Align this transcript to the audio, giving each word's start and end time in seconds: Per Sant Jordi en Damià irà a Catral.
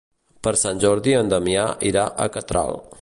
Per 0.47 0.53
Sant 0.61 0.79
Jordi 0.83 1.13
en 1.17 1.29
Damià 1.33 1.67
irà 1.91 2.07
a 2.25 2.29
Catral. 2.39 2.79